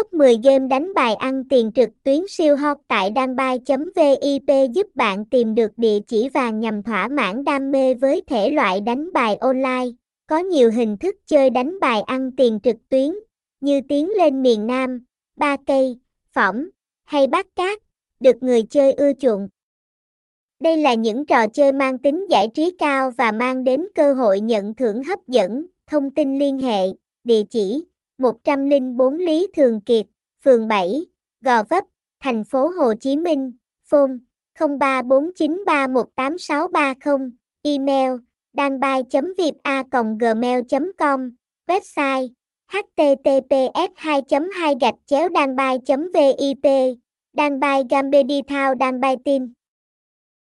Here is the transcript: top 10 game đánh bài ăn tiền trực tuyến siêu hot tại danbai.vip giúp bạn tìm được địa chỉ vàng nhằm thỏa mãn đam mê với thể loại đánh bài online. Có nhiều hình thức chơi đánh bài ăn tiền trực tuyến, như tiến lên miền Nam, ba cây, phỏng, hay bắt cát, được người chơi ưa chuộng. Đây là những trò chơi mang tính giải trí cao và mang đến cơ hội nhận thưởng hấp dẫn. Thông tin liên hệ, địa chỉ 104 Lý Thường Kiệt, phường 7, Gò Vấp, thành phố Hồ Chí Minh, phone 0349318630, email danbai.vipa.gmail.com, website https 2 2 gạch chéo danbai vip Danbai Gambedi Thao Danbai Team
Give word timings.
top 0.00 0.12
10 0.12 0.36
game 0.44 0.68
đánh 0.68 0.94
bài 0.94 1.14
ăn 1.14 1.44
tiền 1.48 1.72
trực 1.72 1.88
tuyến 2.02 2.20
siêu 2.28 2.56
hot 2.56 2.76
tại 2.88 3.12
danbai.vip 3.16 4.70
giúp 4.72 4.86
bạn 4.94 5.24
tìm 5.24 5.54
được 5.54 5.70
địa 5.76 5.98
chỉ 6.06 6.28
vàng 6.28 6.60
nhằm 6.60 6.82
thỏa 6.82 7.08
mãn 7.08 7.44
đam 7.44 7.70
mê 7.70 7.94
với 7.94 8.22
thể 8.26 8.50
loại 8.50 8.80
đánh 8.80 9.12
bài 9.12 9.36
online. 9.36 9.86
Có 10.26 10.38
nhiều 10.38 10.70
hình 10.70 10.96
thức 10.96 11.16
chơi 11.26 11.50
đánh 11.50 11.80
bài 11.80 12.02
ăn 12.02 12.30
tiền 12.36 12.60
trực 12.62 12.76
tuyến, 12.88 13.14
như 13.60 13.80
tiến 13.88 14.10
lên 14.10 14.42
miền 14.42 14.66
Nam, 14.66 15.04
ba 15.36 15.56
cây, 15.66 15.98
phỏng, 16.32 16.66
hay 17.04 17.26
bắt 17.26 17.46
cát, 17.56 17.78
được 18.20 18.36
người 18.40 18.62
chơi 18.62 18.92
ưa 18.92 19.12
chuộng. 19.12 19.48
Đây 20.60 20.76
là 20.76 20.94
những 20.94 21.26
trò 21.26 21.46
chơi 21.48 21.72
mang 21.72 21.98
tính 21.98 22.26
giải 22.30 22.48
trí 22.54 22.70
cao 22.78 23.10
và 23.10 23.32
mang 23.32 23.64
đến 23.64 23.86
cơ 23.94 24.14
hội 24.14 24.40
nhận 24.40 24.74
thưởng 24.74 25.04
hấp 25.04 25.18
dẫn. 25.26 25.66
Thông 25.86 26.10
tin 26.10 26.38
liên 26.38 26.58
hệ, 26.58 26.86
địa 27.24 27.42
chỉ 27.50 27.84
104 28.20 29.16
Lý 29.16 29.46
Thường 29.56 29.80
Kiệt, 29.80 30.06
phường 30.44 30.68
7, 30.68 31.06
Gò 31.40 31.62
Vấp, 31.70 31.84
thành 32.20 32.44
phố 32.44 32.68
Hồ 32.68 32.94
Chí 33.00 33.16
Minh, 33.16 33.52
phone 33.90 34.12
0349318630, 34.58 37.30
email 37.62 38.12
danbai.vipa.gmail.com, 38.52 41.30
website 41.66 42.28
https 42.70 43.90
2 43.96 44.22
2 44.56 44.74
gạch 44.80 44.94
chéo 45.06 45.28
danbai 45.34 45.78
vip 45.86 46.66
Danbai 47.32 47.82
Gambedi 47.90 48.42
Thao 48.48 48.74
Danbai 48.80 49.16
Team 49.24 49.52